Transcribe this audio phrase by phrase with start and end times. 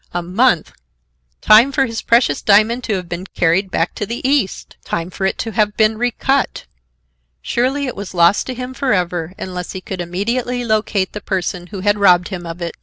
[0.15, 0.71] A month!
[1.41, 4.75] time for his precious diamond to have been carried back to the East!
[4.83, 6.65] Time for it to have been recut!
[7.43, 11.67] Surely it was lost to him for ever, unless he could immediately locate the person
[11.67, 12.73] who had robbed him of it.